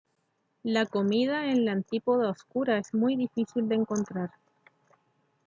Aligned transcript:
La 0.63 0.87
comida 0.87 1.51
en 1.51 1.63
la 1.63 1.73
Antípoda 1.73 2.31
Oscura 2.31 2.79
es 2.79 2.91
muy 2.95 3.15
difícil 3.15 3.69
de 3.69 3.75
encontrar. 3.75 4.31